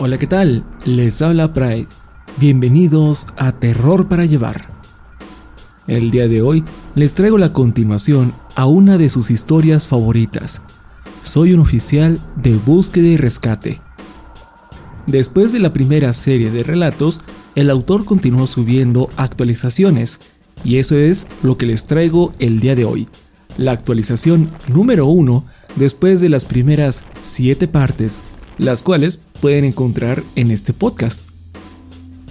[0.00, 0.64] Hola, ¿qué tal?
[0.84, 1.88] Les habla Pride.
[2.36, 4.70] Bienvenidos a Terror para Llevar.
[5.88, 6.62] El día de hoy
[6.94, 10.62] les traigo la continuación a una de sus historias favoritas.
[11.20, 13.80] Soy un oficial de búsqueda y rescate.
[15.08, 17.22] Después de la primera serie de relatos,
[17.56, 20.20] el autor continuó subiendo actualizaciones,
[20.62, 23.08] y eso es lo que les traigo el día de hoy.
[23.56, 28.20] La actualización número 1 después de las primeras 7 partes,
[28.58, 31.28] las cuales pueden encontrar en este podcast.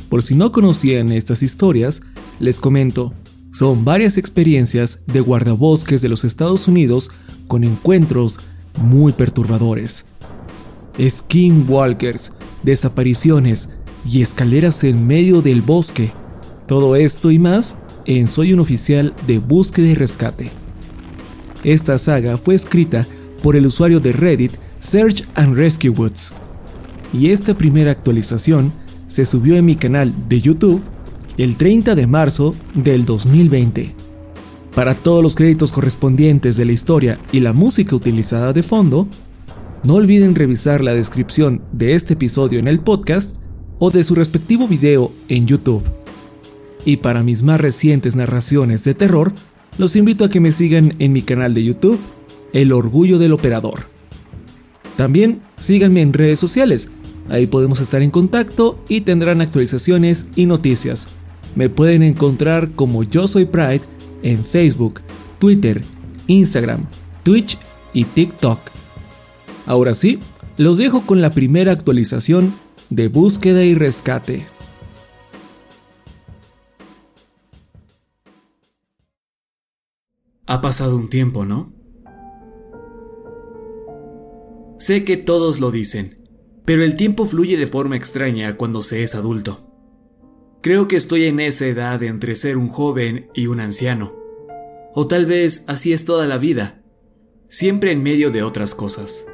[0.09, 2.01] Por si no conocían estas historias,
[2.39, 3.13] les comento,
[3.51, 7.11] son varias experiencias de guardabosques de los Estados Unidos
[7.47, 8.39] con encuentros
[8.79, 10.05] muy perturbadores.
[10.99, 13.69] Skinwalkers, desapariciones
[14.05, 16.11] y escaleras en medio del bosque.
[16.67, 20.51] Todo esto y más en Soy un oficial de búsqueda y rescate.
[21.63, 23.07] Esta saga fue escrita
[23.41, 26.33] por el usuario de Reddit Search and Rescue Woods.
[27.13, 28.73] Y esta primera actualización
[29.07, 30.81] se subió en mi canal de YouTube
[31.37, 33.95] el 30 de marzo del 2020.
[34.73, 39.07] Para todos los créditos correspondientes de la historia y la música utilizada de fondo,
[39.83, 43.41] no olviden revisar la descripción de este episodio en el podcast
[43.79, 45.83] o de su respectivo video en YouTube.
[46.85, 49.33] Y para mis más recientes narraciones de terror,
[49.77, 51.99] los invito a que me sigan en mi canal de YouTube,
[52.53, 53.81] El Orgullo del Operador.
[54.95, 56.89] También síganme en redes sociales,
[57.29, 61.09] ahí podemos estar en contacto y tendrán actualizaciones y noticias.
[61.55, 63.81] Me pueden encontrar como Yo Soy Pride
[64.23, 65.01] en Facebook,
[65.39, 65.83] Twitter,
[66.27, 66.87] Instagram,
[67.23, 67.57] Twitch
[67.93, 68.59] y TikTok.
[69.65, 70.19] Ahora sí,
[70.57, 72.53] los dejo con la primera actualización
[72.89, 74.47] de búsqueda y rescate.
[80.45, 81.73] Ha pasado un tiempo, ¿no?
[84.79, 86.26] Sé que todos lo dicen,
[86.67, 89.71] pero el tiempo fluye de forma extraña cuando se es adulto.
[90.61, 94.13] Creo que estoy en esa edad entre ser un joven y un anciano.
[94.93, 96.83] O tal vez así es toda la vida,
[97.47, 99.27] siempre en medio de otras cosas.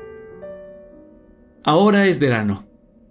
[1.64, 2.68] Ahora es verano,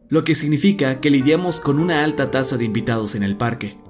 [0.09, 3.81] lo que significa que lidiamos con una alta tasa de invitados en el parque.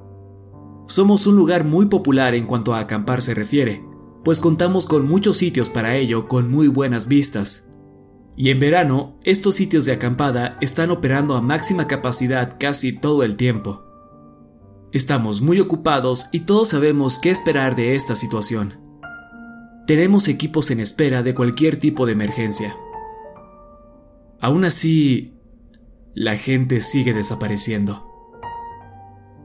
[0.87, 3.85] Somos un lugar muy popular en cuanto a acampar se refiere,
[4.25, 7.69] pues contamos con muchos sitios para ello con muy buenas vistas.
[8.37, 13.37] Y en verano, estos sitios de acampada están operando a máxima capacidad casi todo el
[13.37, 13.85] tiempo.
[14.93, 18.79] Estamos muy ocupados y todos sabemos qué esperar de esta situación.
[19.87, 22.77] Tenemos equipos en espera de cualquier tipo de emergencia.
[24.41, 25.35] Aún así,
[26.15, 28.09] la gente sigue desapareciendo.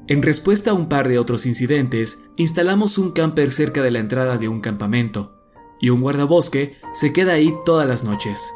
[0.08, 4.38] En respuesta a un par de otros incidentes, instalamos un camper cerca de la entrada
[4.38, 5.38] de un campamento,
[5.82, 8.54] y un guardabosque se queda ahí todas las noches.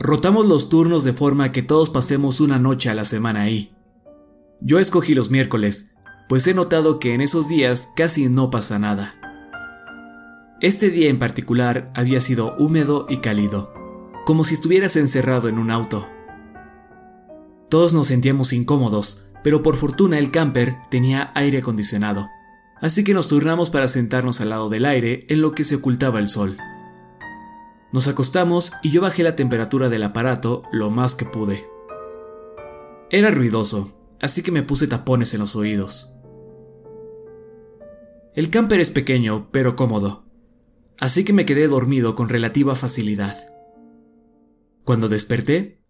[0.00, 3.74] Rotamos los turnos de forma que todos pasemos una noche a la semana ahí.
[4.60, 5.92] Yo escogí los miércoles,
[6.28, 9.14] pues he notado que en esos días casi no pasa nada.
[10.60, 13.72] Este día en particular había sido húmedo y cálido,
[14.24, 16.08] como si estuvieras encerrado en un auto.
[17.68, 22.28] Todos nos sentíamos incómodos, pero por fortuna el camper tenía aire acondicionado,
[22.80, 26.20] así que nos turnamos para sentarnos al lado del aire en lo que se ocultaba
[26.20, 26.56] el sol.
[27.92, 31.68] Nos acostamos y yo bajé la temperatura del aparato lo más que pude.
[33.10, 36.14] Era ruidoso, así que me puse tapones en los oídos.
[38.34, 40.26] El camper es pequeño, pero cómodo.
[41.00, 43.36] así que me quedé dormido con relativa facilidad.
[44.84, 45.80] Cuando desperté,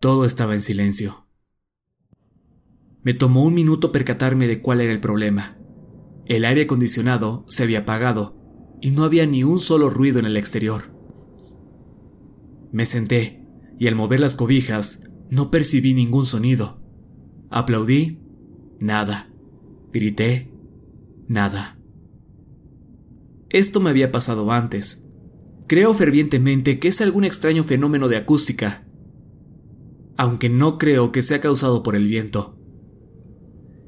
[0.00, 1.28] todo estaba en silencio.
[3.02, 5.58] Me tomó un minuto percatarme de cuál era el problema.
[6.26, 8.36] El aire acondicionado se había apagado
[8.80, 10.91] y no había ni un solo ruido en el exterior.
[12.72, 13.44] Me senté
[13.78, 16.80] y al mover las cobijas no percibí ningún sonido.
[17.50, 18.18] Aplaudí,
[18.80, 19.30] nada.
[19.92, 20.50] Grité,
[21.28, 21.78] nada.
[23.50, 25.06] Esto me había pasado antes.
[25.66, 28.86] Creo fervientemente que es algún extraño fenómeno de acústica,
[30.16, 32.58] aunque no creo que sea causado por el viento.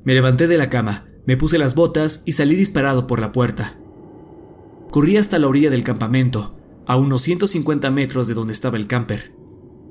[0.05, 3.79] Me levanté de la cama, me puse las botas y salí disparado por la puerta.
[4.91, 9.35] Corrí hasta la orilla del campamento, a unos 150 metros de donde estaba el camper.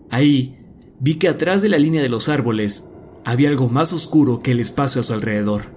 [0.10, 0.58] Ahí
[1.00, 2.90] vi que atrás de la línea de los árboles
[3.26, 5.76] había algo más oscuro que el espacio a su alrededor.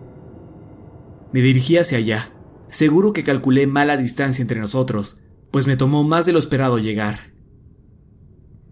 [1.33, 2.33] Me dirigí hacia allá,
[2.69, 7.33] Seguro que calculé mala distancia entre nosotros, pues me tomó más de lo esperado llegar.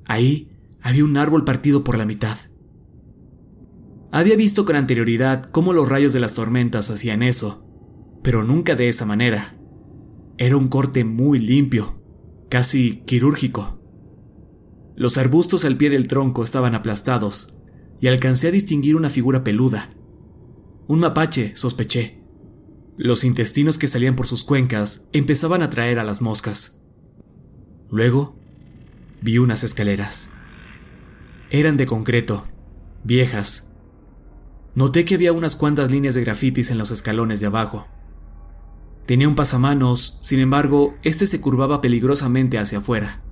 [0.04, 0.50] Ahí
[0.82, 2.36] había un árbol partido por la mitad.
[4.10, 7.66] Había visto con anterioridad cómo los rayos de las tormentas hacían eso,
[8.22, 9.56] pero nunca de esa manera.
[10.36, 12.00] Era un corte muy limpio,
[12.54, 13.80] casi quirúrgico.
[14.94, 17.58] Los arbustos al pie del tronco estaban aplastados,
[18.00, 19.90] y alcancé a distinguir una figura peluda.
[20.86, 22.22] Un mapache, sospeché.
[22.96, 26.84] Los intestinos que salían por sus cuencas empezaban a atraer a las moscas.
[27.90, 28.38] Luego,
[29.20, 30.30] vi unas escaleras.
[31.50, 32.46] Eran de concreto,
[33.02, 33.72] viejas.
[34.76, 37.88] Noté que había unas cuantas líneas de grafitis en los escalones de abajo.
[39.06, 43.22] Tenía un pasamanos, sin embargo, este se curvaba peligrosamente hacia afuera.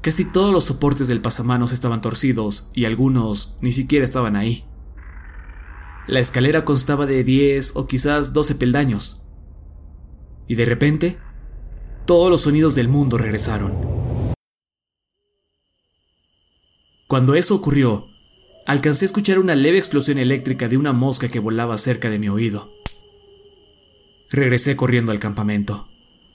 [0.00, 4.64] Casi todos los soportes del pasamanos estaban torcidos y algunos ni siquiera estaban ahí.
[6.08, 9.26] La escalera constaba de 10 o quizás 12 peldaños.
[10.48, 11.18] Y de repente,
[12.06, 14.34] todos los sonidos del mundo regresaron.
[17.06, 18.06] Cuando eso ocurrió,
[18.66, 22.30] alcancé a escuchar una leve explosión eléctrica de una mosca que volaba cerca de mi
[22.30, 22.81] oído.
[24.32, 25.88] Regresé corriendo al campamento.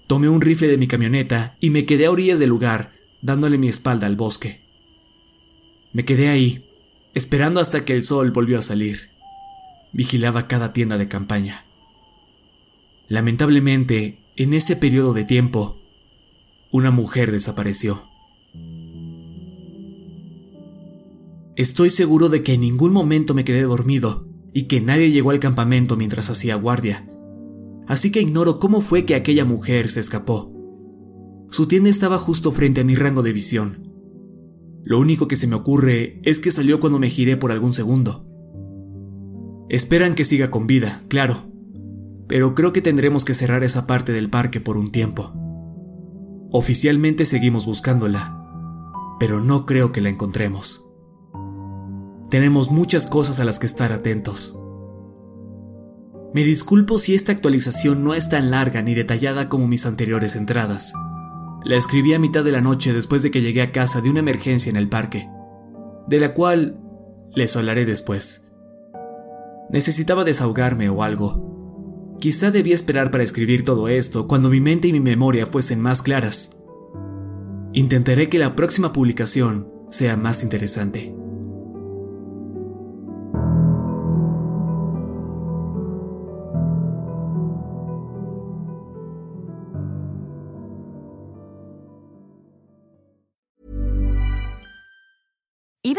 [0.08, 3.68] Tomé un rifle de mi camioneta y me quedé a orillas del lugar, dándole mi
[3.68, 4.62] espalda al bosque.
[5.92, 6.70] Me quedé ahí,
[7.14, 9.18] esperando hasta que el sol volvió a salir
[9.98, 11.66] vigilaba cada tienda de campaña.
[13.08, 15.82] Lamentablemente, en ese periodo de tiempo,
[16.72, 18.08] una mujer desapareció.
[21.56, 25.40] Estoy seguro de que en ningún momento me quedé dormido y que nadie llegó al
[25.40, 27.10] campamento mientras hacía guardia.
[27.88, 30.54] Así que ignoro cómo fue que aquella mujer se escapó.
[31.50, 33.88] Su tienda estaba justo frente a mi rango de visión.
[34.84, 38.26] Lo único que se me ocurre es que salió cuando me giré por algún segundo.
[39.70, 41.52] Esperan que siga con vida, claro,
[42.28, 45.34] pero creo que tendremos que cerrar esa parte del parque por un tiempo.
[46.52, 48.38] Oficialmente seguimos buscándola,
[49.20, 50.90] pero no creo que la encontremos.
[52.30, 54.60] Tenemos muchas cosas a las que estar atentos.
[56.34, 60.94] Me disculpo si esta actualización no es tan larga ni detallada como mis anteriores entradas.
[61.64, 64.20] La escribí a mitad de la noche después de que llegué a casa de una
[64.20, 65.30] emergencia en el parque,
[66.08, 66.82] de la cual
[67.34, 68.52] les hablaré después.
[69.70, 72.16] Necesitaba desahogarme o algo.
[72.20, 76.02] Quizá debía esperar para escribir todo esto cuando mi mente y mi memoria fuesen más
[76.02, 76.58] claras.
[77.74, 81.17] Intentaré que la próxima publicación sea más interesante.